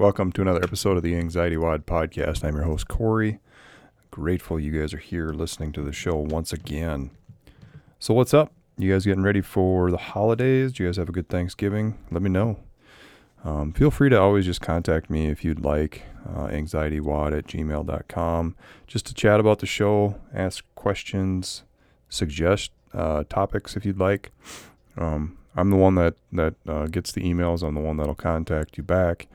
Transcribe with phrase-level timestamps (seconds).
[0.00, 2.42] Welcome to another episode of the Anxiety WOD podcast.
[2.42, 3.38] I'm your host, Corey.
[4.10, 7.10] Grateful you guys are here listening to the show once again.
[7.98, 8.50] So, what's up?
[8.78, 10.72] You guys getting ready for the holidays?
[10.72, 11.98] Do you guys have a good Thanksgiving?
[12.10, 12.60] Let me know.
[13.44, 18.56] Um, feel free to always just contact me if you'd like, uh, anxietywod at gmail.com,
[18.86, 21.64] just to chat about the show, ask questions,
[22.08, 24.32] suggest uh, topics if you'd like.
[24.96, 27.62] Um, I'm the one that that uh, gets the emails.
[27.62, 29.28] I'm the one that'll contact you back.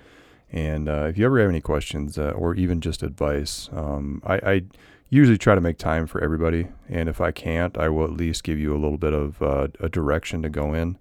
[0.56, 4.36] And uh, if you ever have any questions uh, or even just advice, um, I,
[4.36, 4.62] I,
[5.10, 6.68] usually try to make time for everybody.
[6.90, 9.68] And if I can't, I will at least give you a little bit of uh,
[9.80, 10.98] a direction to go in.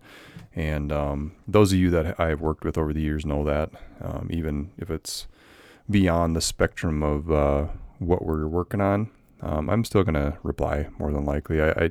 [0.54, 3.70] And um, those of you that I have worked with over the years know that,
[4.02, 5.26] um, even if it's
[5.90, 7.66] beyond the spectrum of uh,
[7.98, 11.60] what we're working on, um, I'm still going to reply more than likely.
[11.60, 11.90] I, I,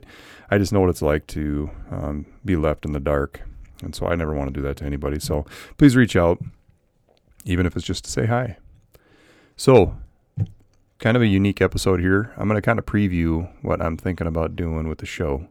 [0.52, 3.42] I, just know what it's like to um, be left in the dark.
[3.82, 5.20] And so I never want to do that to anybody.
[5.20, 5.46] So
[5.78, 6.40] please reach out,
[7.46, 8.58] even if it's just to say hi.
[9.56, 9.96] So,
[11.00, 12.34] kind of a unique episode here.
[12.38, 15.48] I'm going to kind of preview what I'm thinking about doing with the show.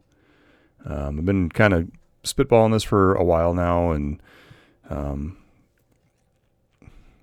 [0.85, 1.89] Um, I've been kind of
[2.23, 4.21] spitballing this for a while now and
[4.89, 5.37] um,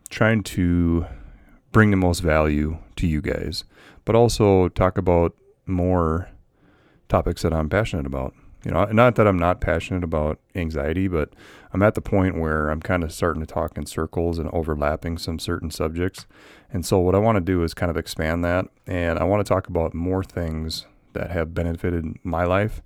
[0.09, 1.07] trying to
[1.73, 3.65] bring the most value to you guys
[4.05, 6.29] but also talk about more
[7.09, 8.34] topics that I'm passionate about.
[8.64, 11.33] You know, not that I'm not passionate about anxiety, but
[11.72, 15.16] I'm at the point where I'm kind of starting to talk in circles and overlapping
[15.16, 16.27] some certain subjects.
[16.70, 19.44] And so, what I want to do is kind of expand that, and I want
[19.44, 22.83] to talk about more things that have benefited my life,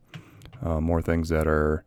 [0.62, 1.84] uh, more things that are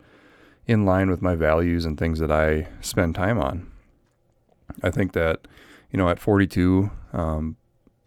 [0.65, 3.71] in line with my values and things that I spend time on.
[4.83, 5.47] I think that,
[5.91, 7.55] you know, at 42, um,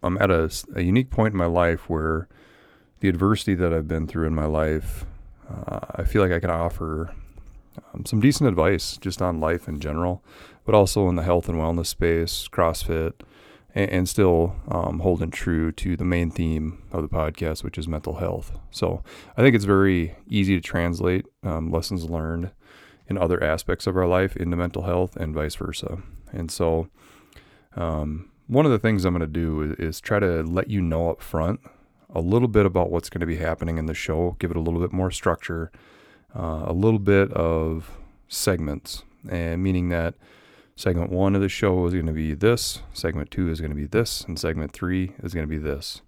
[0.03, 2.27] I'm at a, a unique point in my life where
[2.99, 5.05] the adversity that I've been through in my life,
[5.67, 7.13] uh, I feel like I can offer
[7.93, 10.23] um, some decent advice just on life in general,
[10.65, 13.13] but also in the health and wellness space, CrossFit,
[13.73, 17.87] and, and still um, holding true to the main theme of the podcast, which is
[17.87, 18.57] mental health.
[18.71, 19.03] So
[19.37, 22.51] I think it's very easy to translate um, lessons learned
[23.07, 26.01] in other aspects of our life into mental health and vice versa.
[26.31, 26.87] And so,
[27.75, 30.81] um, one of the things I'm going to do is, is, try to let you
[30.81, 31.61] know up front
[32.13, 34.61] a little bit about what's going to be happening in the show, give it a
[34.61, 35.71] little bit more structure,
[36.35, 40.15] uh, a little bit of segments, and meaning that
[40.75, 43.75] segment one of the show is going to be this, segment two is going to
[43.75, 46.01] be this, and segment three is going to be this.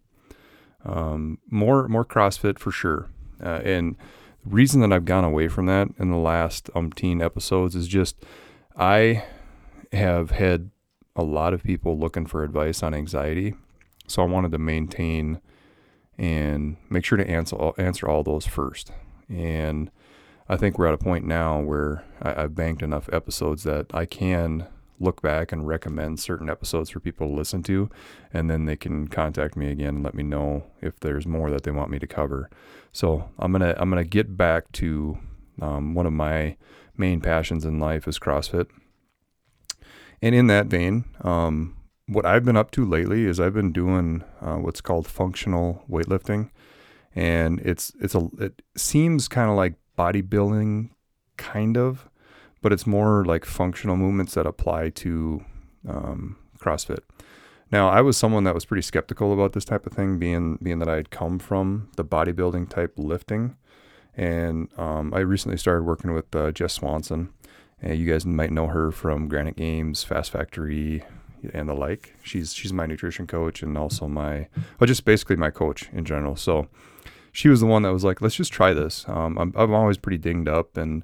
[0.86, 3.09] Um, more more CrossFit for sure,
[3.42, 3.96] uh, and
[4.44, 8.18] the reason that I've gone away from that in the last umpteen episodes is just
[8.75, 9.24] I
[9.94, 10.72] have had
[11.16, 13.56] a lot of people looking for advice on anxiety.
[14.08, 15.40] So I wanted to maintain
[16.23, 18.94] and make sure to answer all, answer all those first.
[19.28, 19.91] And
[20.47, 24.06] I think we're at a point now where I, have banked enough episodes that I
[24.06, 24.66] can
[25.01, 27.89] look back and recommend certain episodes for people to listen to,
[28.31, 31.63] and then they can contact me again and let me know if there's more that
[31.63, 32.50] they want me to cover.
[32.94, 35.17] So I'm gonna I'm gonna get back to
[35.62, 36.56] um, one of my
[36.95, 38.67] main passions in life is CrossFit.
[40.22, 41.75] And in that vein, um,
[42.08, 46.50] what I've been up to lately is I've been doing uh, what's called functional weightlifting,
[47.16, 50.90] and it's it's a it seems kind of like bodybuilding,
[51.38, 52.09] kind of,
[52.62, 55.44] but it's more like functional movements that apply to
[55.88, 57.00] um, CrossFit.
[57.72, 60.80] Now, I was someone that was pretty skeptical about this type of thing, being being
[60.80, 63.56] that I had come from the bodybuilding type lifting,
[64.16, 67.30] and um, I recently started working with uh, Jess Swanson,
[67.86, 71.03] uh, you guys might know her from Granite Games, Fast Factory,
[71.54, 72.16] and the like.
[72.24, 74.48] She's she's my nutrition coach and also my
[74.80, 76.36] well, just basically my coach in general.
[76.36, 76.68] So
[77.31, 79.06] she was the one that was like, let's just try this.
[79.08, 81.04] Um, I'm I'm always pretty dinged up, and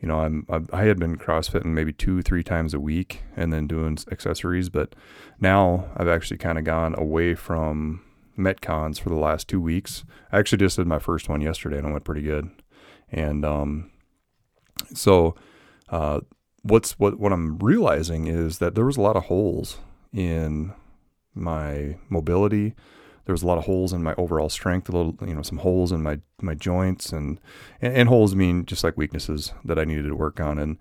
[0.00, 3.66] you know I'm I had been CrossFitting maybe two three times a week, and then
[3.66, 4.68] doing accessories.
[4.68, 4.94] But
[5.40, 8.02] now I've actually kind of gone away from
[8.38, 10.04] metcons for the last two weeks.
[10.32, 12.50] I actually just did my first one yesterday, and it went pretty good.
[13.10, 13.90] And um,
[14.94, 15.36] so
[15.88, 16.20] uh,
[16.70, 19.78] what's what what I'm realizing is that there was a lot of holes
[20.12, 20.72] in
[21.34, 22.74] my mobility.
[23.24, 25.58] There was a lot of holes in my overall strength, a little, you know, some
[25.58, 27.40] holes in my my joints, and,
[27.80, 30.58] and and holes mean just like weaknesses that I needed to work on.
[30.58, 30.78] And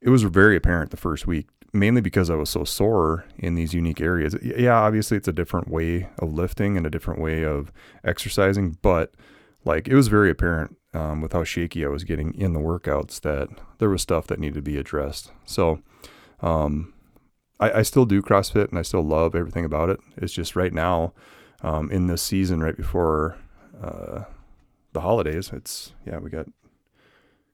[0.00, 3.74] it was very apparent the first week, mainly because I was so sore in these
[3.74, 4.36] unique areas.
[4.42, 7.72] Yeah, obviously it's a different way of lifting and a different way of
[8.04, 9.12] exercising, but
[9.64, 13.20] like it was very apparent um, with how shaky I was getting in the workouts
[13.20, 13.48] that
[13.78, 15.30] there was stuff that needed to be addressed.
[15.44, 15.80] So
[16.40, 16.92] um,
[17.58, 20.00] I, I, still do CrossFit and I still love everything about it.
[20.16, 21.12] It's just right now
[21.62, 23.36] um, in this season, right before
[23.80, 24.24] uh,
[24.92, 26.46] the holidays, it's, yeah, we got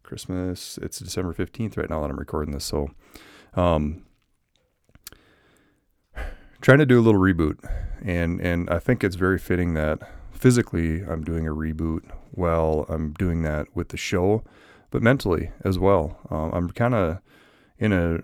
[0.03, 0.79] Christmas.
[0.81, 2.65] It's December 15th right now that I'm recording this.
[2.65, 2.91] So
[3.55, 4.05] Um,
[6.61, 7.59] trying to do a little reboot,
[8.03, 9.99] and and I think it's very fitting that
[10.39, 14.45] physically I'm doing a reboot while I'm doing that with the show,
[14.91, 16.19] but mentally as well.
[16.31, 17.19] Um, I'm kind of
[17.79, 18.21] in a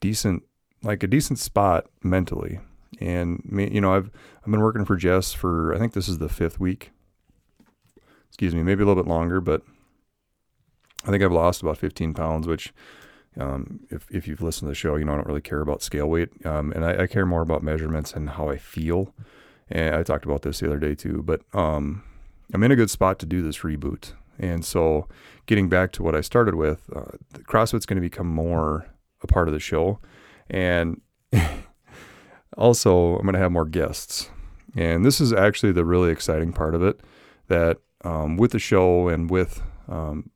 [0.00, 0.42] decent,
[0.82, 2.60] like a decent spot mentally,
[3.00, 4.10] and you know, I've
[4.44, 6.90] I've been working for Jess for I think this is the fifth week.
[8.28, 9.62] Excuse me, maybe a little bit longer, but
[11.06, 12.72] I think I've lost about 15 pounds, which
[13.38, 15.82] um, if, if you've listened to the show, you know, I don't really care about
[15.82, 16.30] scale weight.
[16.46, 19.12] Um, and I, I, care more about measurements and how I feel.
[19.70, 22.02] And I talked about this the other day too, but um,
[22.52, 24.12] I'm in a good spot to do this reboot.
[24.38, 25.08] And so
[25.46, 27.12] getting back to what I started with, uh,
[27.44, 28.86] CrossFit's going to become more
[29.22, 29.98] a part of the show.
[30.50, 31.00] And
[32.56, 34.30] also, I'm going to have more guests.
[34.76, 37.00] And this is actually the really exciting part of it
[37.48, 40.30] that um, with the show and with um,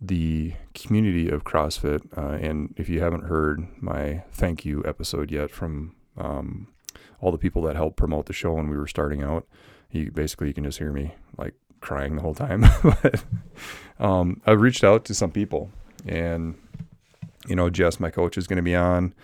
[0.00, 2.06] the community of CrossFit.
[2.16, 6.68] Uh, and if you haven't heard my thank you episode yet from um,
[7.20, 9.46] all the people that helped promote the show when we were starting out,
[9.90, 12.64] you basically you can just hear me like crying the whole time.
[12.82, 13.24] but
[13.98, 15.70] um, I've reached out to some people,
[16.06, 16.56] and
[17.46, 19.14] you know, Jess, my coach, is going to be on.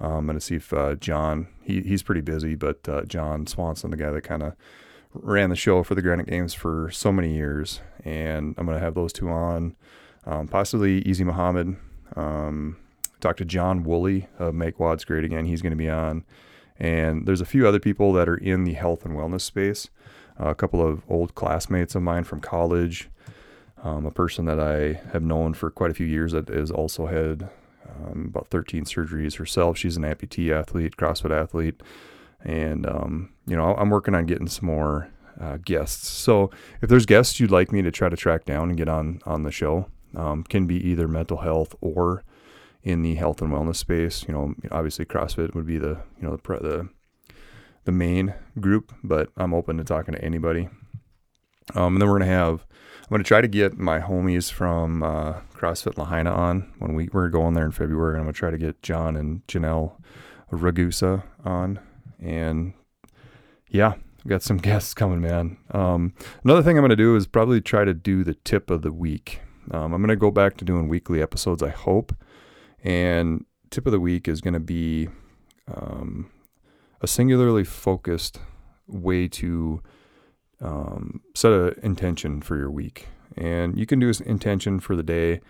[0.00, 3.46] Um, I'm going to see if uh, John, he, he's pretty busy, but uh, John
[3.46, 4.54] Swanson, the guy that kind of
[5.12, 8.84] ran the show for the Granite Games for so many years, and I'm going to
[8.84, 9.76] have those two on
[10.26, 11.76] um, possibly Easy Muhammad.
[12.16, 12.76] Um,
[13.32, 15.46] to John Woolley of Make WODs Great Again.
[15.46, 16.24] He's going to be on.
[16.78, 19.88] And there's a few other people that are in the health and wellness space.
[20.40, 23.08] Uh, a couple of old classmates of mine from college.
[23.82, 27.06] Um, a person that I have known for quite a few years that has also
[27.06, 27.50] had
[27.88, 29.76] um, about 13 surgeries herself.
[29.76, 31.82] She's an amputee athlete, CrossFit athlete.
[32.42, 35.10] And, um, you know, I'm working on getting some more
[35.40, 36.08] uh, guests.
[36.08, 36.50] So
[36.82, 39.42] if there's guests you'd like me to try to track down and get on on
[39.42, 39.86] the show,
[40.16, 42.22] um, can be either mental health or
[42.84, 44.24] in the health and wellness space.
[44.28, 46.88] You know, obviously CrossFit would be the you know the the,
[47.84, 50.68] the main group, but I'm open to talking to anybody.
[51.74, 52.64] Um, and then we're gonna have
[53.02, 57.30] I'm gonna try to get my homies from uh, CrossFit Lahaina on when we we're
[57.30, 58.14] going there in February.
[58.14, 59.94] And I'm gonna try to get John and Janelle
[60.52, 61.80] Ragusa on,
[62.20, 62.74] and
[63.68, 63.94] yeah,
[64.24, 65.56] we got some guests coming, man.
[65.70, 66.12] Um,
[66.44, 69.40] another thing I'm gonna do is probably try to do the tip of the week.
[69.70, 72.14] Um, I'm going to go back to doing weekly episodes, I hope.
[72.84, 75.08] And tip of the week is going to be
[75.74, 76.30] um,
[77.00, 78.38] a singularly focused
[78.86, 79.82] way to
[80.60, 83.08] um, set an intention for your week.
[83.36, 85.40] And you can do an intention for the day,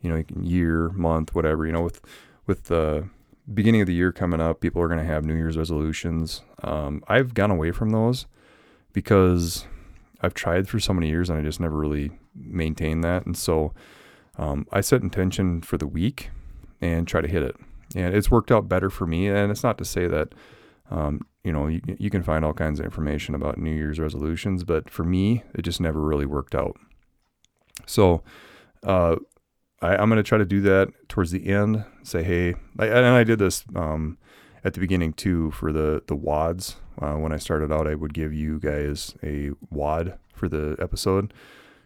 [0.00, 1.66] you know, year, month, whatever.
[1.66, 2.00] You know, with
[2.46, 3.08] with the
[3.52, 6.42] beginning of the year coming up, people are going to have New Year's resolutions.
[6.62, 8.26] Um, I've gone away from those
[8.92, 9.66] because
[10.20, 13.26] I've tried for so many years and I just never really maintained that.
[13.26, 13.74] And so
[14.38, 16.30] um, I set intention for the week
[16.80, 17.56] and try to hit it.
[17.94, 19.28] And it's worked out better for me.
[19.28, 20.34] And it's not to say that,
[20.90, 24.64] um, you know, you, you can find all kinds of information about New Year's resolutions,
[24.64, 26.76] but for me, it just never really worked out.
[27.86, 28.22] So,
[28.82, 29.16] uh,
[29.82, 31.84] I, am going to try to do that towards the end.
[32.02, 34.16] Say, hey, I, and I did this um,
[34.64, 36.76] at the beginning too for the the WODs.
[37.00, 41.34] Uh, when I started out, I would give you guys a WOD for the episode.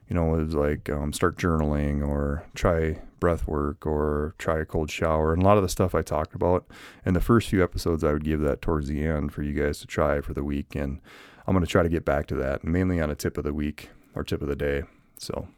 [0.09, 4.65] You know, it was like um, start journaling or try breath work or try a
[4.65, 5.33] cold shower.
[5.33, 6.67] And a lot of the stuff I talked about
[7.05, 9.81] in the first few episodes, I would give that towards the end for you guys
[9.81, 10.75] to try for the week.
[10.75, 11.01] And
[11.47, 13.53] I'm going to try to get back to that, mainly on a tip of the
[13.53, 14.83] week or tip of the day.
[15.19, 15.49] So,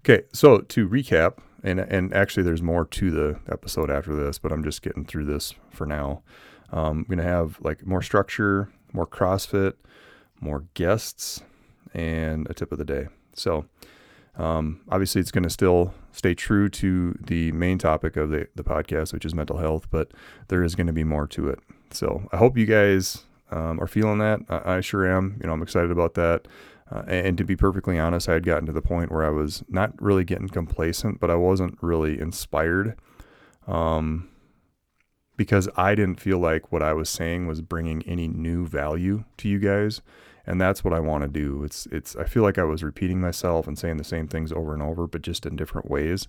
[0.00, 0.22] okay.
[0.32, 4.62] So to recap, and and actually there's more to the episode after this, but I'm
[4.62, 6.22] just getting through this for now.
[6.70, 9.74] Um, I'm gonna have like more structure, more CrossFit,
[10.40, 11.42] more guests,
[11.94, 13.08] and a tip of the day.
[13.34, 13.66] So
[14.36, 18.64] um, obviously it's going to still stay true to the main topic of the, the
[18.64, 20.12] podcast, which is mental health, but
[20.48, 21.60] there is going to be more to it.
[21.90, 24.40] So I hope you guys um, are feeling that.
[24.48, 25.38] I, I, sure am.
[25.40, 26.48] You know, I'm excited about that.
[26.90, 29.64] Uh, and to be perfectly honest, I had gotten to the point where I was
[29.68, 32.96] not really getting complacent, but I wasn't really inspired
[33.66, 34.28] um,
[35.36, 39.48] because I didn't feel like what I was saying was bringing any new value to
[39.48, 40.02] you guys.
[40.46, 41.64] And that's what I want to do.
[41.64, 44.74] It's, it's, I feel like I was repeating myself and saying the same things over
[44.74, 46.28] and over, but just in different ways.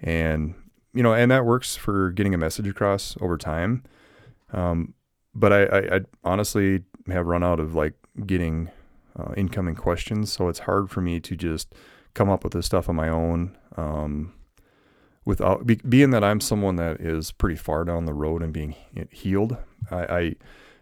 [0.00, 0.54] And,
[0.94, 3.84] you know, and that works for getting a message across over time.
[4.52, 4.94] Um,
[5.34, 7.94] but I, I, I honestly have run out of like
[8.26, 8.70] getting
[9.18, 10.32] uh, incoming questions.
[10.32, 11.74] So it's hard for me to just
[12.14, 13.56] come up with this stuff on my own.
[13.76, 14.34] Um,
[15.24, 18.74] without be, being that I'm someone that is pretty far down the road and being
[19.10, 19.56] healed,
[19.90, 20.34] I, I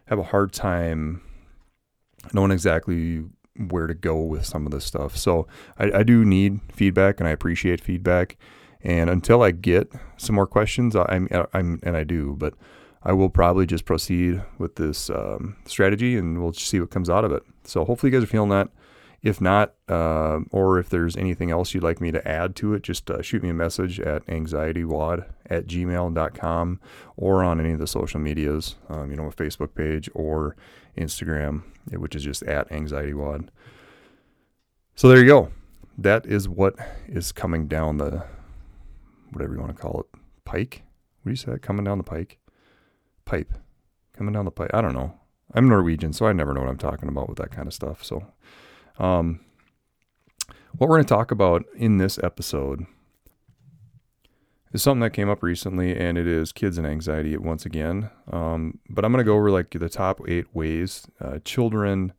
[0.05, 1.21] have a hard time
[2.33, 3.23] knowing exactly
[3.57, 5.17] where to go with some of this stuff.
[5.17, 5.47] So
[5.77, 8.37] I, I do need feedback and I appreciate feedback.
[8.83, 12.55] And until I get some more questions, I'm, I'm and I do, but
[13.03, 17.25] I will probably just proceed with this um, strategy and we'll see what comes out
[17.25, 17.43] of it.
[17.63, 18.69] So hopefully you guys are feeling that.
[19.23, 22.81] If not, uh, or if there's anything else you'd like me to add to it,
[22.81, 26.79] just uh, shoot me a message at anxietywod at gmail.com
[27.17, 30.55] or on any of the social medias, um, you know, a Facebook page or
[30.97, 33.51] Instagram, which is just at Anxiety WOD.
[34.95, 35.51] So there you go.
[35.97, 36.75] That is what
[37.07, 38.23] is coming down the,
[39.31, 40.83] whatever you want to call it, pike.
[41.21, 41.57] What do you say?
[41.59, 42.39] Coming down the pike?
[43.25, 43.53] Pipe.
[44.13, 44.71] Coming down the pipe.
[44.73, 45.13] I don't know.
[45.53, 48.03] I'm Norwegian, so I never know what I'm talking about with that kind of stuff.
[48.03, 48.25] So
[48.99, 49.41] um,
[50.77, 52.85] what we're going to talk about in this episode
[54.73, 58.09] is something that came up recently, and it is kids and anxiety once again.
[58.31, 62.13] Um, but I'm going to go over like the top eight ways uh, children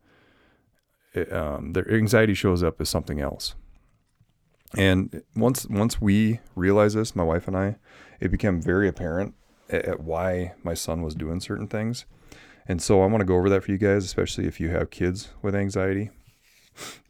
[1.15, 3.55] eh, um, their anxiety shows up as something else.
[4.75, 7.77] And once once we realized this, my wife and I,
[8.19, 9.35] it became very apparent
[9.69, 12.05] at, at why my son was doing certain things.
[12.67, 14.89] And so I want to go over that for you guys, especially if you have
[14.89, 16.11] kids with anxiety.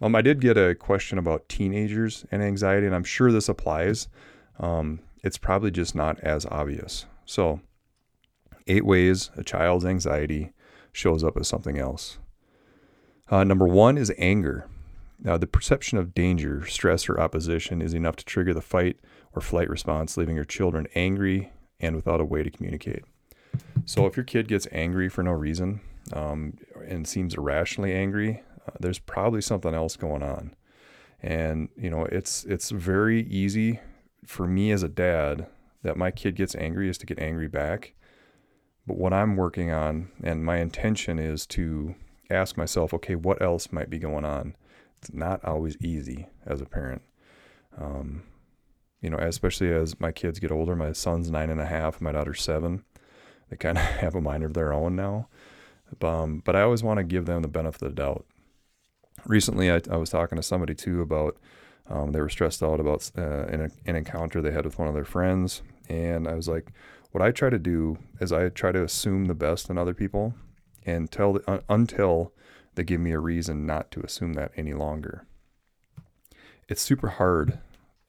[0.02, 4.08] Um, I did get a question about teenagers and anxiety, and I'm sure this applies.
[4.60, 7.06] Um, it's probably just not as obvious.
[7.26, 7.62] So,
[8.68, 10.52] eight ways a child's anxiety
[10.92, 12.20] shows up as something else.
[13.30, 14.68] Uh, number one is anger.
[15.20, 18.98] Now, the perception of danger, stress, or opposition is enough to trigger the fight
[19.34, 23.04] or flight response, leaving your children angry and without a way to communicate.
[23.86, 25.80] So, if your kid gets angry for no reason
[26.12, 30.54] um, and seems irrationally angry, uh, there's probably something else going on.
[31.22, 33.80] And you know, it's it's very easy
[34.26, 35.48] for me as a dad
[35.84, 37.94] that my kid gets angry is to get angry back.
[38.86, 41.96] But what I'm working on and my intention is to
[42.30, 44.56] ask myself, okay, what else might be going on?
[45.02, 47.02] It's not always easy as a parent.
[47.78, 48.24] Um,
[49.02, 52.12] you know, especially as my kids get older, my son's nine and a half, my
[52.12, 52.84] daughter's seven.
[53.50, 55.28] They kind of have a mind of their own now.
[56.02, 58.26] Um, but I always want to give them the benefit of the doubt
[59.26, 61.38] recently I, I was talking to somebody too about
[61.90, 64.94] um, they were stressed out about uh, an, an encounter they had with one of
[64.94, 65.62] their friends.
[65.90, 66.72] And i was like
[67.12, 70.34] what i try to do is i try to assume the best in other people
[70.86, 72.34] and tell uh, until
[72.76, 75.26] they give me a reason not to assume that any longer.
[76.68, 77.60] It's super hard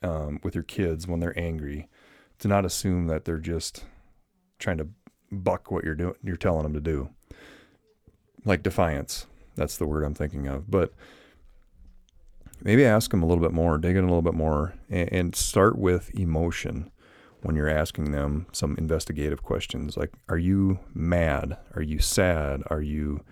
[0.02, 1.88] um, with your kids when they're angry
[2.38, 3.85] to not assume that they're just
[4.59, 4.88] trying to
[5.31, 7.11] buck what you're doing you're telling them to do.
[8.45, 9.26] Like defiance
[9.57, 10.71] that's the word I'm thinking of.
[10.71, 10.93] But
[12.64, 15.37] maybe ask them a little bit more, dig in a little bit more, and, and
[15.37, 16.90] start with emotion
[17.42, 21.59] when you're asking them some investigative questions like Are you mad?
[21.76, 22.62] Are you sad?
[22.68, 23.23] Are you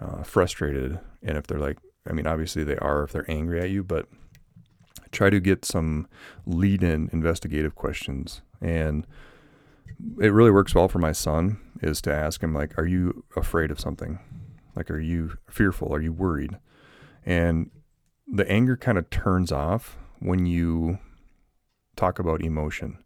[0.00, 0.98] uh, frustrated?
[1.22, 4.06] And if they're like, I mean, obviously they are if they're angry at you, but
[5.10, 6.06] try to get some
[6.46, 8.42] lead in investigative questions.
[8.60, 9.06] And
[10.20, 13.70] it really works well for my son is to ask him like are you afraid
[13.70, 14.18] of something
[14.76, 15.92] like, are you fearful?
[15.92, 16.58] Are you worried?
[17.24, 17.70] And
[18.26, 20.98] the anger kind of turns off when you
[21.94, 22.98] talk about emotion.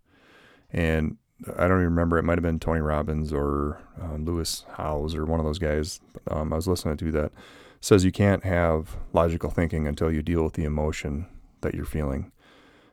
[0.72, 1.16] And
[1.56, 5.24] I don't even remember, it might have been Tony Robbins or uh, Lewis Howes or
[5.24, 6.00] one of those guys.
[6.30, 7.32] Um, I was listening to that.
[7.80, 11.26] Says you can't have logical thinking until you deal with the emotion
[11.62, 12.30] that you're feeling.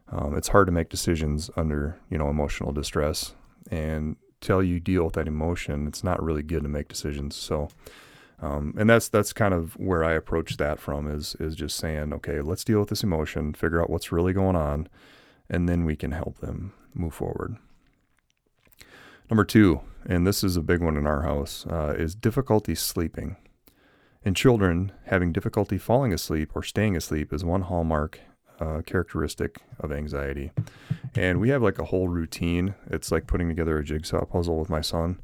[0.10, 3.34] Um, it's hard to make decisions under, you know, emotional distress.
[3.70, 7.36] And till you deal with that emotion, it's not really good to make decisions.
[7.36, 7.68] So,
[8.40, 12.14] um, and that's that's kind of where I approach that from is is just saying,
[12.14, 14.88] okay, let's deal with this emotion, figure out what's really going on,
[15.50, 17.58] and then we can help them move forward.
[19.30, 23.36] Number two, and this is a big one in our house, uh, is difficulty sleeping.
[24.24, 28.20] In children, having difficulty falling asleep or staying asleep is one hallmark
[28.60, 30.52] uh, characteristic of anxiety.
[31.16, 32.76] And we have like a whole routine.
[32.90, 35.20] It's like putting together a jigsaw puzzle with my son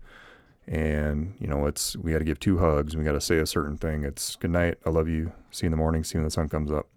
[0.68, 3.46] and you know it's we got to give two hugs we got to say a
[3.46, 4.04] certain thing.
[4.04, 6.32] It's good night i love you see you in the morning see you when the
[6.32, 6.88] sun comes up.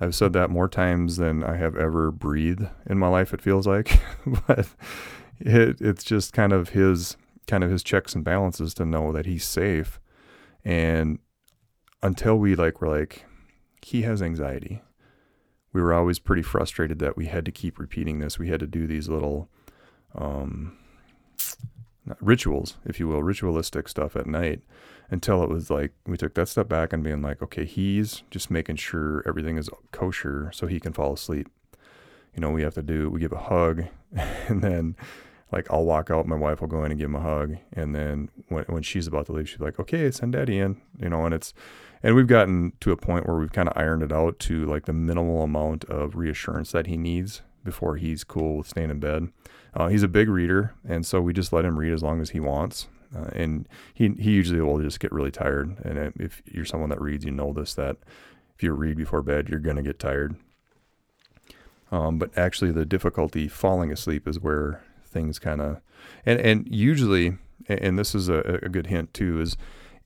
[0.00, 3.66] I've said that more times than i have ever breathed in my life it feels
[3.66, 4.00] like
[4.46, 4.68] but
[5.40, 7.16] it, it's just kind of his
[7.46, 10.00] kind of his checks and balances to know that he's safe.
[10.64, 11.18] And
[12.02, 13.24] until we like were like
[13.82, 14.82] he has anxiety.
[15.72, 18.38] We were always pretty frustrated that we had to keep repeating this.
[18.38, 19.48] We had to do these little
[20.14, 20.78] um
[22.20, 24.60] rituals, if you will, ritualistic stuff at night
[25.10, 28.50] until it was like we took that step back and being like, okay, he's just
[28.50, 31.48] making sure everything is kosher so he can fall asleep.
[32.34, 33.84] You know, we have to do, we give a hug
[34.48, 34.96] and then
[35.52, 37.56] like I'll walk out, my wife will go in and give him a hug.
[37.74, 41.10] And then when, when she's about to leave, she's like, okay, send daddy in, you
[41.10, 41.52] know, and it's,
[42.02, 44.86] and we've gotten to a point where we've kind of ironed it out to like
[44.86, 49.28] the minimal amount of reassurance that he needs before he's cool with staying in bed.
[49.74, 52.30] Uh, he's a big reader, and so we just let him read as long as
[52.30, 52.88] he wants.
[53.14, 55.76] Uh, and he he usually will just get really tired.
[55.84, 57.96] And if you're someone that reads, you know this that
[58.54, 60.36] if you read before bed, you're gonna get tired.
[61.90, 65.80] Um, but actually, the difficulty falling asleep is where things kind of
[66.24, 67.36] and and usually,
[67.68, 69.56] and this is a, a good hint too, is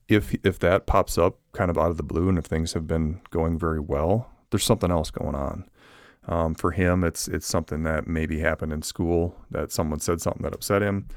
[0.07, 2.87] if if that pops up kind of out of the blue, and if things have
[2.87, 5.65] been going very well, there's something else going on.
[6.27, 10.43] Um, for him, it's it's something that maybe happened in school that someone said something
[10.43, 11.07] that upset him.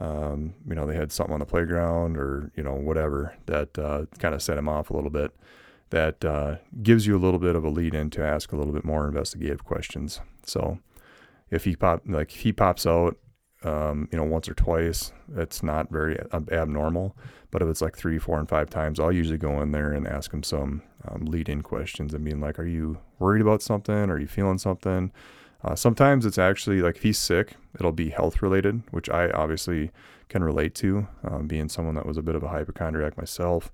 [0.00, 4.06] Um, you know, they had something on the playground or you know whatever that uh,
[4.18, 5.32] kind of set him off a little bit.
[5.90, 8.72] That uh, gives you a little bit of a lead in to ask a little
[8.72, 10.20] bit more investigative questions.
[10.44, 10.78] So
[11.50, 13.18] if he pop like he pops out,
[13.62, 16.18] um, you know, once or twice, it's not very
[16.50, 17.16] abnormal.
[17.54, 20.08] But if it's like three, four, and five times, I'll usually go in there and
[20.08, 24.10] ask him some um, lead-in questions and being like, "Are you worried about something?
[24.10, 25.12] Are you feeling something?"
[25.62, 29.92] Uh, sometimes it's actually like if he's sick, it'll be health related, which I obviously
[30.28, 33.70] can relate to, um, being someone that was a bit of a hypochondriac myself.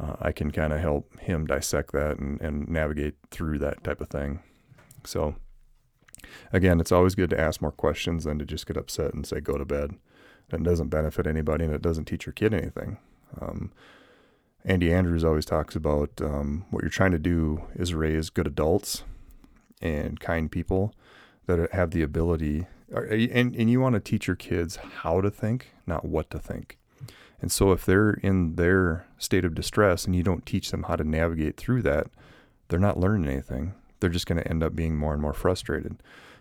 [0.00, 4.00] Uh, I can kind of help him dissect that and, and navigate through that type
[4.00, 4.40] of thing.
[5.04, 5.34] So,
[6.50, 9.40] again, it's always good to ask more questions than to just get upset and say,
[9.40, 9.96] go to bed.
[10.50, 12.98] That doesn't benefit anybody and it doesn't teach your kid anything.
[13.40, 13.72] Um,
[14.64, 19.02] Andy Andrews always talks about um, what you're trying to do is raise good adults
[19.80, 20.94] and kind people
[21.46, 25.72] that have the ability, and, and you want to teach your kids how to think,
[25.86, 26.78] not what to think.
[27.40, 30.94] And so if they're in their state of distress and you don't teach them how
[30.94, 32.06] to navigate through that,
[32.68, 33.74] they're not learning anything.
[33.98, 35.96] They're just going to end up being more and more frustrated.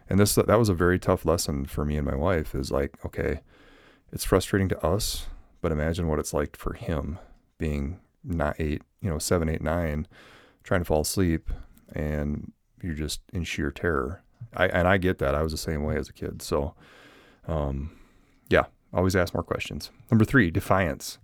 [0.08, 3.03] And this that was a very tough lesson for me and my wife is like,
[3.03, 3.39] okay,
[4.12, 5.27] it's frustrating to us,
[5.62, 7.20] but imagine what it's like for him
[7.57, 10.07] being not eight, you know, seven, eight, nine,
[10.64, 11.50] trying to fall asleep,
[11.94, 14.24] and you're just in sheer terror.
[14.53, 15.36] I and I get that.
[15.36, 16.42] I was the same way as a kid.
[16.42, 16.74] So,
[17.48, 17.92] um,
[18.50, 19.92] yeah, always ask more questions.
[20.09, 21.18] Number three, defiance.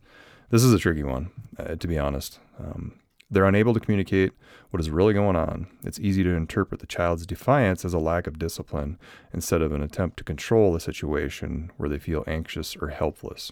[0.49, 2.39] This is a tricky one, uh, to be honest.
[2.59, 4.31] Um, they're unable to communicate
[4.69, 5.67] what is really going on.
[5.83, 8.97] It's easy to interpret the child's defiance as a lack of discipline
[9.33, 13.51] instead of an attempt to control the situation where they feel anxious or helpless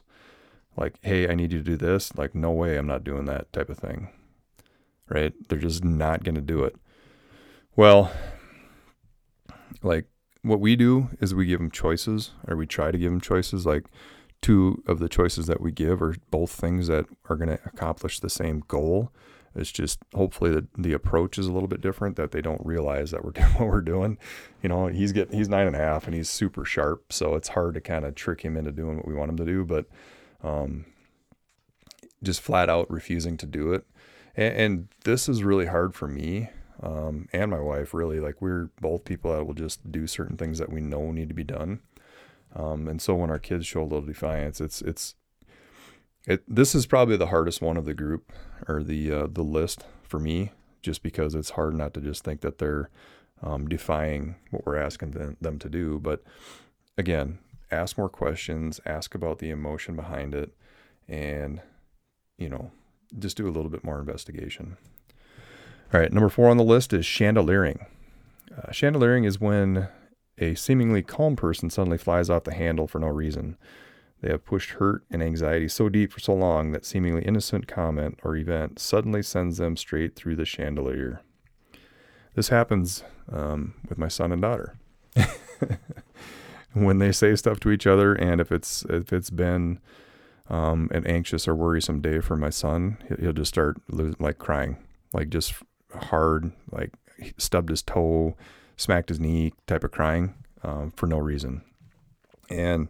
[0.77, 2.15] like, hey, I need you to do this.
[2.15, 4.09] Like, no way, I'm not doing that type of thing.
[5.07, 5.33] Right?
[5.47, 6.75] They're just not going to do it.
[7.75, 8.11] Well,
[9.81, 10.07] like,
[10.41, 13.65] what we do is we give them choices, or we try to give them choices.
[13.65, 13.85] Like,
[14.41, 18.19] two of the choices that we give are both things that are going to accomplish
[18.19, 19.11] the same goal.
[19.55, 23.11] It's just hopefully the, the approach is a little bit different that they don't realize
[23.11, 24.17] that we're doing what we're doing.
[24.61, 27.49] You know, he's getting he's nine and a half and he's super sharp, so it's
[27.49, 29.63] hard to kind of trick him into doing what we want him to do.
[29.63, 29.85] But
[30.43, 30.85] um,
[32.23, 33.85] just flat out refusing to do it.
[34.35, 36.49] And, and this is really hard for me
[36.81, 38.19] um, and my wife, really.
[38.19, 41.35] Like, we're both people that will just do certain things that we know need to
[41.35, 41.79] be done.
[42.55, 45.15] Um, and so when our kids show a little defiance, it's, it's,
[46.27, 48.31] it, this is probably the hardest one of the group
[48.67, 50.51] or the, uh, the list for me,
[50.81, 52.89] just because it's hard not to just think that they're
[53.41, 55.99] um, defying what we're asking them, to do.
[55.99, 56.23] But
[56.97, 57.39] again,
[57.71, 60.55] ask more questions, ask about the emotion behind it,
[61.07, 61.61] and,
[62.37, 62.71] you know,
[63.17, 64.77] just do a little bit more investigation.
[65.93, 67.85] All right, number four on the list is chandeliering.
[68.57, 69.87] Uh, chandeliering is when
[70.37, 73.57] a seemingly calm person suddenly flies off the handle for no reason.
[74.25, 78.19] They have pushed hurt and anxiety so deep for so long that seemingly innocent comment
[78.23, 81.21] or event suddenly sends them straight through the chandelier.
[82.33, 84.79] This happens um, with my son and daughter.
[86.73, 89.79] when they say stuff to each other, and if it's if it's been
[90.49, 93.77] um, an anxious or worrisome day for my son, he'll just start
[94.19, 94.77] like crying,
[95.13, 95.53] like just
[95.93, 96.93] hard, like
[97.37, 98.35] stubbed his toe,
[98.75, 100.33] smacked his knee type of crying
[100.63, 101.61] um, for no reason.
[102.49, 102.89] And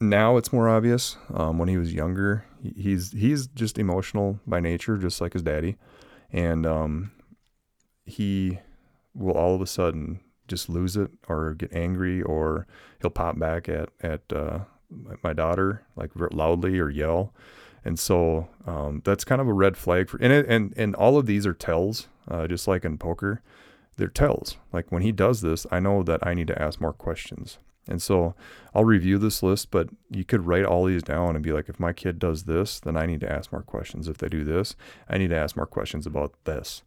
[0.00, 1.16] now it's more obvious.
[1.32, 5.76] Um, when he was younger, he's he's just emotional by nature, just like his daddy,
[6.32, 7.12] and um,
[8.04, 8.58] he
[9.14, 12.66] will all of a sudden just lose it or get angry or
[13.00, 14.60] he'll pop back at at uh,
[15.22, 17.34] my daughter like loudly or yell.
[17.82, 21.16] And so um, that's kind of a red flag for and it, and and all
[21.18, 23.42] of these are tells uh, just like in poker
[23.96, 24.56] they're tells.
[24.72, 28.00] Like when he does this i know that i need to ask more questions and
[28.00, 28.34] so
[28.74, 31.80] i'll review this list but you could write all these down and be like if
[31.80, 34.76] my kid does this then i need to ask more questions if they do this
[35.08, 36.82] i need to ask more questions about this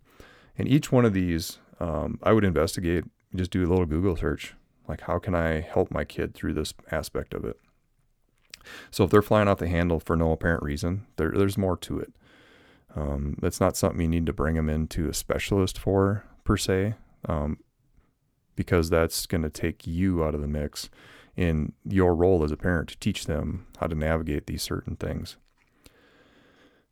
[0.57, 3.03] and each one of these um, i would investigate
[3.35, 4.55] just do a little Google search.
[4.87, 7.59] Like, how can I help my kid through this aspect of it?
[8.91, 11.99] So if they're flying off the handle for no apparent reason, there, there's more to
[11.99, 12.13] it.
[12.95, 16.95] Um, it's not something you need to bring them into a specialist for per se.
[17.27, 17.57] Um,
[18.55, 20.89] because that's going to take you out of the mix
[21.35, 25.37] in your role as a parent to teach them how to navigate these certain things.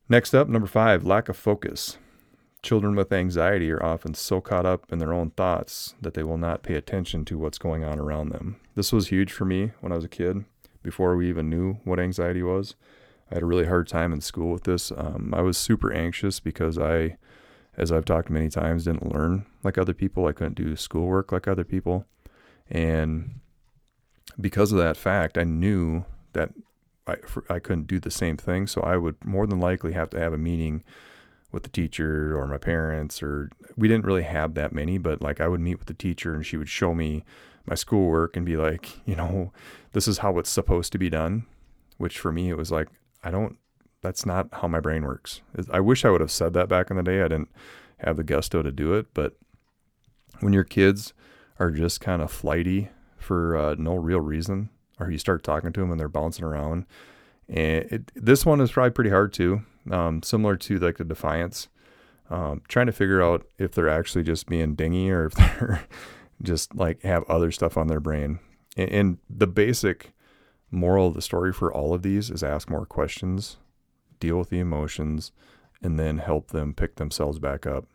[0.10, 1.97] Next up, number five, lack of focus.
[2.63, 6.38] Children with anxiety are often so caught up in their own thoughts that they will
[6.38, 8.60] not pay attention to what's going on around them.
[8.76, 10.45] This was huge for me when I was a kid,
[10.84, 12.76] before we even knew what anxiety was.
[13.32, 14.91] I had a really hard time in school with this.
[14.91, 17.17] Um, I was super anxious because I,
[17.78, 20.28] as I've talked many times, didn't learn like other people.
[20.28, 22.06] I couldn't do schoolwork like other people.
[22.70, 23.40] And
[24.40, 26.52] because of that fact, I knew that
[27.08, 27.16] I,
[27.50, 28.68] I couldn't do the same thing.
[28.68, 30.84] So I would more than likely have to have a meeting
[31.52, 35.42] with the teacher or my parents, or we didn't really have that many, but like
[35.42, 37.24] I would meet with the teacher and she would show me
[37.66, 39.52] my schoolwork and be like, you know,
[39.94, 41.46] this is how it's supposed to be done.
[41.98, 42.88] Which for me, it was like,
[43.24, 43.58] I don't,
[44.02, 45.42] that's not how my brain works.
[45.72, 47.22] I wish I would have said that back in the day.
[47.22, 47.50] I didn't
[48.00, 49.08] have the gusto to do it.
[49.14, 49.38] But
[50.40, 51.14] when your kids
[51.60, 55.80] are just kind of flighty for uh, no real reason, or you start talking to
[55.80, 56.86] them and they're bouncing around.
[57.48, 61.68] And it, this one is probably pretty hard too, um, similar to like the Defiance.
[62.30, 65.86] Um, trying to figure out if they're actually just being dingy or if they're
[66.42, 68.40] just like have other stuff on their brain.
[68.78, 70.14] And, and the basic
[70.72, 73.58] moral of the story for all of these is ask more questions,
[74.22, 75.34] deal with the emotions,
[75.82, 77.86] and then help them pick themselves back up,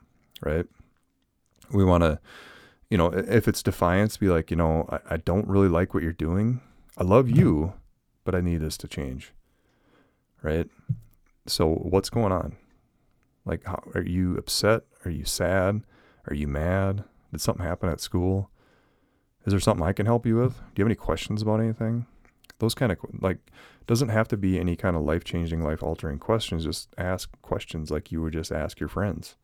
[0.43, 0.67] right?
[1.71, 2.21] We want to
[2.91, 6.03] you know, if it's defiance, be like, you know, I, I don't really like what
[6.03, 6.61] you're doing.
[6.97, 7.75] I love you,
[8.25, 9.33] but I need this to change.
[10.43, 10.69] Right?
[11.47, 12.57] So what's going on?
[13.45, 14.83] Like, how, are you upset?
[15.05, 15.83] Are you sad?
[16.29, 17.05] Are you mad?
[17.33, 18.51] Did something happen at school?
[19.45, 20.55] Is there something I can help you with?
[20.55, 22.07] Do you have any questions about anything?
[22.59, 23.39] Those kind of like
[23.87, 26.64] doesn't have to be any kind of life changing, life altering questions.
[26.64, 29.37] Just ask questions like you would just ask your friends.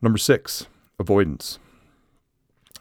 [0.00, 0.66] Number six,
[0.98, 1.58] avoidance.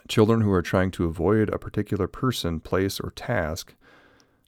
[0.08, 3.74] Children who are trying to avoid a particular person, place, or task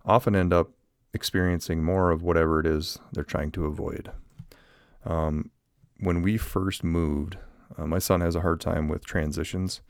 [0.05, 0.69] often end up
[1.13, 4.11] experiencing more of whatever it is they're trying to avoid.
[5.05, 5.49] Um,
[5.99, 7.37] when we first moved,
[7.75, 9.81] uh, my son has a hard time with transitions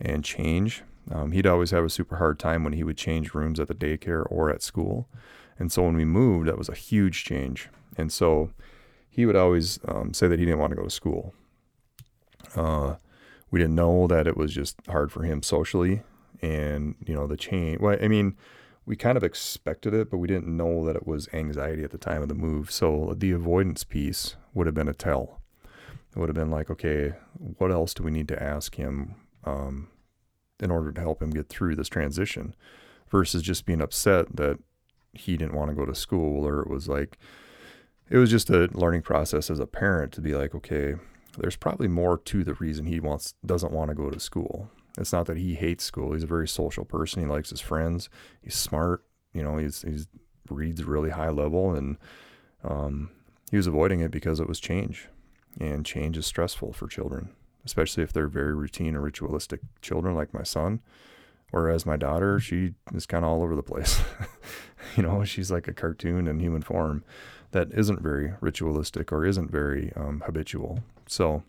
[0.00, 0.82] and change.
[1.10, 3.74] Um, he'd always have a super hard time when he would change rooms at the
[3.74, 5.08] daycare or at school.
[5.58, 7.68] And so when we moved, that was a huge change.
[7.96, 8.50] And so
[9.08, 11.34] he would always um, say that he didn't want to go to school.
[12.56, 12.96] Uh,
[13.50, 16.02] we didn't know that it was just hard for him socially
[16.42, 18.36] and you know the change well i mean
[18.84, 21.98] we kind of expected it but we didn't know that it was anxiety at the
[21.98, 26.28] time of the move so the avoidance piece would have been a tell it would
[26.28, 27.12] have been like okay
[27.58, 29.14] what else do we need to ask him
[29.44, 29.88] um,
[30.60, 32.54] in order to help him get through this transition
[33.10, 34.58] versus just being upset that
[35.12, 37.18] he didn't want to go to school or it was like
[38.10, 40.94] it was just a learning process as a parent to be like okay
[41.38, 44.70] there's probably more to the reason he wants doesn't want to go to school.
[44.96, 46.12] It's not that he hates school.
[46.12, 47.22] He's a very social person.
[47.22, 48.08] He likes his friends.
[48.42, 49.04] He's smart.
[49.32, 50.06] You know, he's he's
[50.48, 51.96] reads really high level, and
[52.62, 53.10] um,
[53.50, 55.08] he was avoiding it because it was change,
[55.58, 57.30] and change is stressful for children,
[57.64, 60.80] especially if they're very routine or ritualistic children like my son.
[61.50, 64.00] Whereas my daughter, she is kind of all over the place.
[64.96, 67.04] you know, she's like a cartoon in human form
[67.52, 70.80] that isn't very ritualistic or isn't very um, habitual.
[71.06, 71.44] So,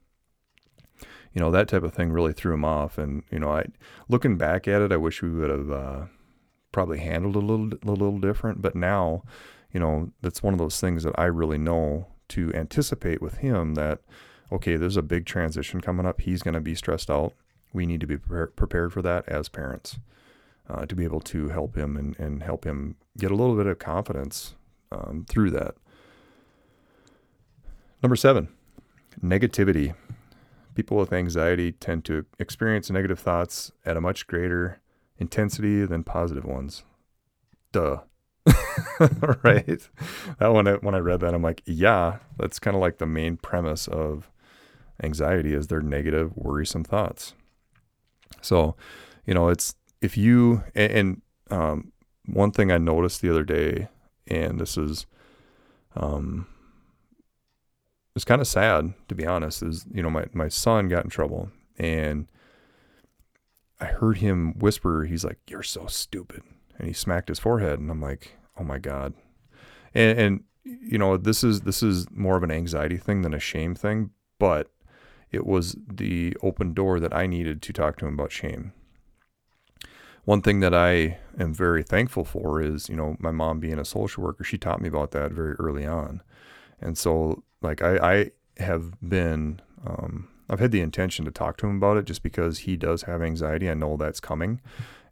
[1.33, 2.99] you know, that type of thing really threw him off.
[2.99, 3.65] And, you know, I,
[4.07, 6.05] looking back at it, I wish we would have uh,
[6.71, 8.61] probably handled a little, a little different.
[8.61, 9.23] But now,
[9.73, 13.73] you know, that's one of those things that I really know to anticipate with him
[13.73, 14.01] that,
[14.51, 16.21] okay, there's a big transition coming up.
[16.21, 17.33] He's going to be stressed out.
[17.73, 19.99] We need to be pre- prepared for that as parents
[20.69, 23.67] uh, to be able to help him and, and help him get a little bit
[23.67, 24.55] of confidence
[24.91, 25.75] um, through that.
[28.01, 28.49] Number seven,
[29.23, 29.95] Negativity.
[30.73, 34.81] People with anxiety tend to experience negative thoughts at a much greater
[35.17, 36.83] intensity than positive ones.
[37.71, 37.99] Duh.
[39.43, 39.89] right?
[40.39, 43.37] That one, when I read that, I'm like, yeah, that's kind of like the main
[43.37, 44.29] premise of
[45.03, 47.33] anxiety is their negative, worrisome thoughts.
[48.41, 48.75] So,
[49.25, 51.91] you know, it's if you and, and um,
[52.25, 53.87] one thing I noticed the other day,
[54.27, 55.05] and this is
[55.95, 56.47] um,
[58.15, 61.09] it's kind of sad to be honest is you know my, my son got in
[61.09, 62.27] trouble and
[63.79, 66.41] i heard him whisper he's like you're so stupid
[66.77, 69.13] and he smacked his forehead and i'm like oh my god
[69.93, 73.39] and, and you know this is this is more of an anxiety thing than a
[73.39, 74.71] shame thing but
[75.35, 78.73] it was the open door that i needed to talk to him about shame
[80.23, 83.85] one thing that i am very thankful for is you know my mom being a
[83.85, 86.21] social worker she taught me about that very early on
[86.81, 91.67] and so like I, I have been um, I've had the intention to talk to
[91.67, 93.69] him about it just because he does have anxiety.
[93.69, 94.61] I know that's coming.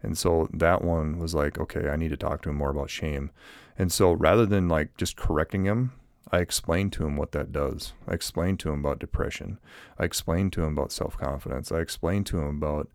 [0.01, 2.89] And so that one was like, okay, I need to talk to him more about
[2.89, 3.31] shame.
[3.77, 5.93] And so rather than like just correcting him,
[6.33, 7.93] I explained to him what that does.
[8.07, 9.59] I explained to him about depression.
[9.99, 11.71] I explained to him about self confidence.
[11.71, 12.89] I explained to him about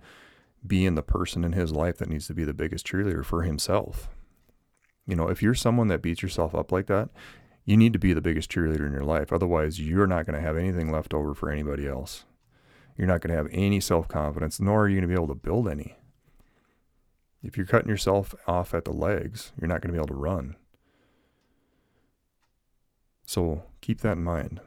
[0.66, 4.08] being the person in his life that needs to be the biggest cheerleader for himself.
[5.06, 7.10] You know, if you're someone that beats yourself up like that,
[7.64, 9.32] you need to be the biggest cheerleader in your life.
[9.32, 12.24] Otherwise, you're not going to have anything left over for anybody else.
[12.96, 15.32] You're not going to have any self confidence, nor are you going to be able
[15.32, 15.96] to build any.
[17.44, 20.14] If you're cutting yourself off at the legs, you're not going to be able to
[20.14, 20.56] run.
[23.28, 24.58] So keep that in mind.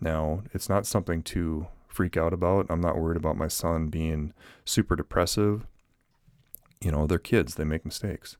[0.00, 2.66] Now, it's not something to freak out about.
[2.70, 4.32] I'm not worried about my son being
[4.64, 5.66] super depressive.
[6.80, 8.36] You know, they're kids, they make mistakes.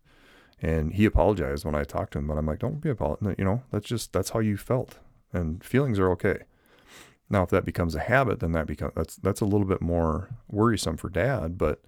[0.62, 3.34] And he apologized when I talked to him, but I'm like, don't be apologizing.
[3.36, 4.98] You know, that's just, that's how you felt.
[5.32, 6.44] And feelings are okay.
[7.28, 10.28] Now, if that becomes a habit, then that becomes, that's, that's a little bit more
[10.46, 11.82] worrisome for dad, but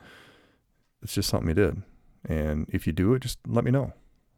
[1.04, 1.82] it's just something he did.
[2.28, 3.92] And if you do it, just let me know.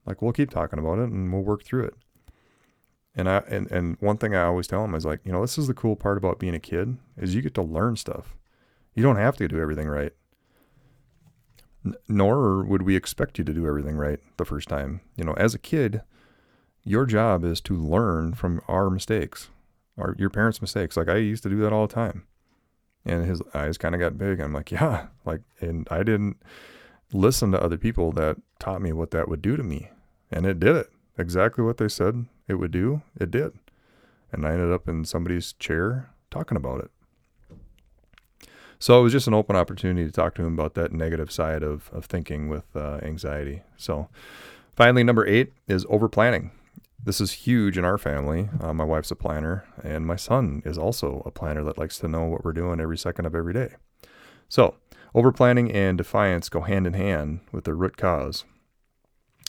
[0.04, 1.94] Like, we'll keep talking about it and we'll work through it.
[3.14, 5.58] And I and, and one thing I always tell them is like, you know, this
[5.58, 8.34] is the cool part about being a kid is you get to learn stuff.
[8.94, 10.12] You don't have to do everything right.
[11.84, 15.00] N- nor would we expect you to do everything right the first time.
[15.16, 16.02] You know, as a kid,
[16.84, 19.50] your job is to learn from our mistakes,
[19.96, 20.96] or your parents' mistakes.
[20.96, 22.26] Like I used to do that all the time.
[23.04, 24.40] And his eyes kind of got big.
[24.40, 26.40] I'm like, yeah, like, and I didn't
[27.12, 29.90] listen to other people that taught me what that would do to me.
[30.30, 33.52] And it did it exactly what they said it would do, it did.
[34.30, 36.90] And I ended up in somebody's chair talking about it.
[38.78, 41.62] So it was just an open opportunity to talk to him about that negative side
[41.62, 43.62] of, of thinking with uh, anxiety.
[43.76, 44.08] So
[44.74, 46.50] finally, number eight is over planning.
[47.04, 48.48] This is huge in our family.
[48.60, 52.08] Uh, my wife's a planner, and my son is also a planner that likes to
[52.08, 53.74] know what we're doing every second of every day.
[54.48, 54.76] So,
[55.14, 58.44] over planning and defiance go hand in hand with the root cause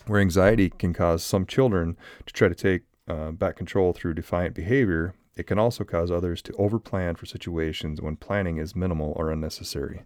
[0.05, 4.55] where anxiety can cause some children to try to take uh, back control through defiant
[4.55, 9.31] behavior, it can also cause others to overplan for situations when planning is minimal or
[9.31, 10.03] unnecessary.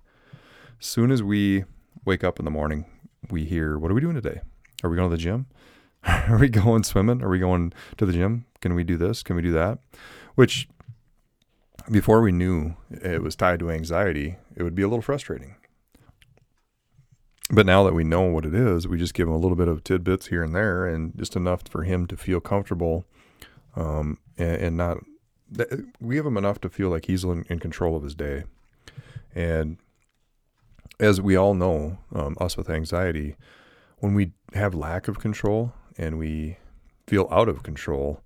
[0.80, 1.66] Soon as we
[2.06, 2.86] wake up in the morning,
[3.30, 4.42] we hear, What are we doing today?
[4.84, 5.48] Are we going to the gym?
[6.04, 7.22] are we going swimming?
[7.22, 8.46] Are we going to the gym?
[8.62, 9.24] Can we do this?
[9.24, 9.80] Can we do that?
[10.36, 10.70] Which,
[11.92, 15.56] before we knew it was tied to anxiety, it would be a little frustrating
[17.50, 19.68] but now that we know what it is, we just give him a little bit
[19.68, 23.06] of tidbits here and there, and just enough for him to feel comfortable,
[23.76, 24.98] um, and, and, not.
[26.02, 28.44] We give him enough to feel like he's in, in control of his day,
[29.34, 29.78] and
[31.00, 33.36] as we all know, um, us with anxiety,
[34.00, 36.58] when we have lack of control and we
[37.06, 38.22] feel out of control,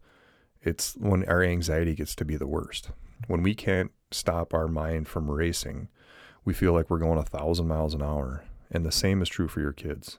[0.61, 2.89] it's when our anxiety gets to be the worst.
[3.27, 5.89] When we can't stop our mind from racing,
[6.43, 9.47] we feel like we're going a thousand miles an hour and the same is true
[9.47, 10.17] for your kids.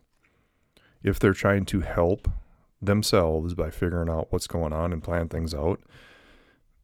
[1.03, 2.29] If they're trying to help
[2.81, 5.81] themselves by figuring out what's going on and plan things out,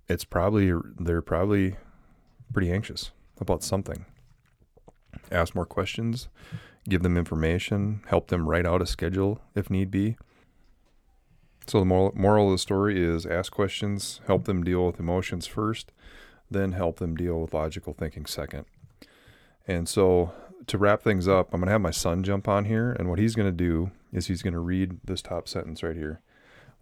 [0.09, 1.77] it's probably they're probably
[2.53, 4.07] pretty anxious about something.
[5.31, 6.29] Ask more questions,
[6.89, 10.17] give them information, help them write out a schedule if need be.
[11.67, 15.47] So the moral, moral of the story is ask questions, help them deal with emotions
[15.47, 15.93] first,
[16.51, 18.65] then help them deal with logical thinking second.
[19.67, 20.33] And so
[20.67, 22.93] to wrap things up, I'm going to have my son jump on here.
[22.93, 25.97] And what he's going to do is he's going to read this top sentence right
[25.97, 26.21] here.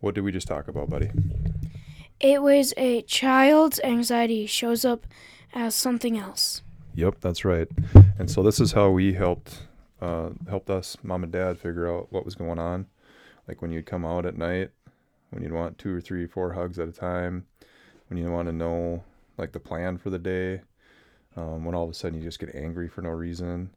[0.01, 1.11] What did we just talk about, buddy?
[2.21, 5.07] It was a child's anxiety shows up
[5.55, 6.63] as something else.
[6.95, 7.69] Yep, that's right.
[8.19, 9.63] And so this is how we helped
[10.01, 12.87] uh, helped us, mom and dad, figure out what was going on.
[13.49, 14.71] Like when you'd come out at night,
[15.31, 17.47] when you'd want two or three, four hugs at a time,
[18.09, 19.05] when you want to know
[19.39, 20.63] like the plan for the day,
[21.37, 23.71] um, when all of a sudden you just get angry for no reason,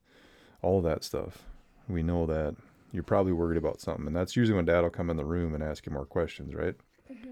[0.62, 1.44] all of that stuff.
[1.88, 2.56] We know that
[2.92, 5.54] you're probably worried about something, and that's usually when dad will come in the room
[5.54, 6.76] and ask you more questions, right?
[7.12, 7.32] Mm-hmm.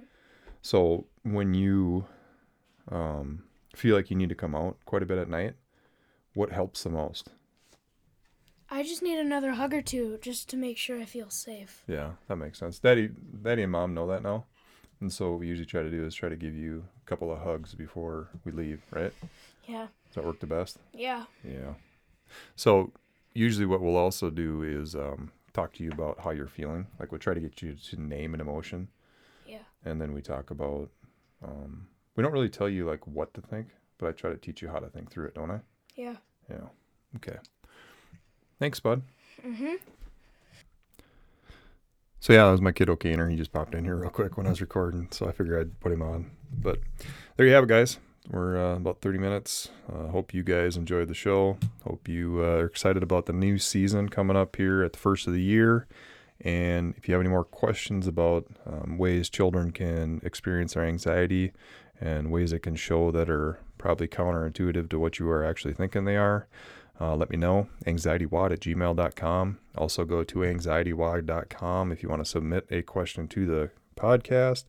[0.62, 2.06] So when you
[2.92, 3.44] um,
[3.76, 5.56] feel like you need to come out quite a bit at night,
[6.34, 7.30] what helps the most?
[8.70, 11.84] I just need another hug or two just to make sure I feel safe.
[11.88, 12.80] Yeah, that makes sense.
[12.80, 13.10] Daddy,
[13.42, 14.46] Daddy and Mom know that now,
[15.00, 17.32] and so what we usually try to do is try to give you a couple
[17.32, 19.14] of hugs before we leave, right?
[19.68, 19.88] Yeah.
[20.18, 20.80] That work the best?
[20.94, 21.26] Yeah.
[21.48, 21.76] Yeah.
[22.56, 22.92] So
[23.36, 26.88] usually, what we'll also do is um, talk to you about how you're feeling.
[27.00, 28.88] Like we'll try to get you to name an emotion.
[29.46, 29.60] Yeah.
[29.86, 30.90] And then we talk about.
[31.46, 33.68] Um, we don't really tell you like what to think,
[34.00, 35.60] but I try to teach you how to think through it, don't I?
[35.96, 36.16] Yeah.
[36.50, 36.66] Yeah.
[37.18, 37.38] Okay.
[38.58, 39.04] Thanks, bud.
[39.46, 39.76] Mhm.
[42.22, 43.30] So yeah, that was my kid O'Kaner.
[43.30, 45.80] He just popped in here real quick when I was recording, so I figured I'd
[45.80, 46.32] put him on.
[46.52, 46.80] But
[47.36, 48.00] there you have it, guys
[48.30, 49.70] we're uh, about 30 minutes.
[49.92, 51.58] Uh, hope you guys enjoyed the show.
[51.84, 55.28] Hope you uh, are excited about the new season coming up here at the first
[55.28, 55.88] of the year.
[56.42, 61.52] And if you have any more questions about um, ways children can experience their anxiety
[62.00, 66.06] and ways it can show that are probably counterintuitive to what you are actually thinking
[66.06, 66.48] they are,
[67.00, 67.70] uh, let me know.
[67.86, 69.60] AnxietyWOD at gmail.com.
[69.76, 74.66] Also go to anxietywod.com if you want to submit a question to the podcast.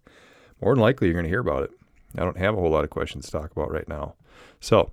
[0.61, 1.78] More than likely, you're going to hear about it.
[2.17, 4.15] I don't have a whole lot of questions to talk about right now.
[4.61, 4.93] So,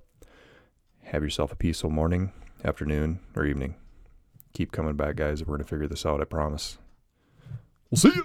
[1.04, 2.32] have yourself a peaceful morning,
[2.64, 3.76] afternoon, or evening.
[4.52, 5.40] Keep coming back, guys.
[5.42, 6.78] We're going to figure this out, I promise.
[7.90, 8.24] We'll see you.